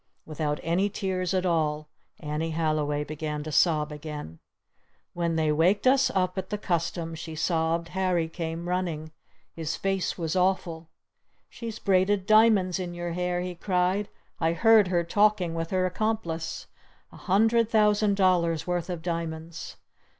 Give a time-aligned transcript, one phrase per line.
[0.25, 1.87] Without any tears at all
[2.19, 4.39] Annie Halliway began to sob again.
[5.13, 9.11] "When they waked us up at the Customs," she sobbed, "Harry came running!
[9.53, 10.89] His face was awful!
[11.49, 14.09] 'She's braided diamonds in your hair!' he cried.
[14.39, 16.65] 'I heard her talking with her accomplice!
[17.11, 19.77] A hundred thousand dollars' worth of diamonds!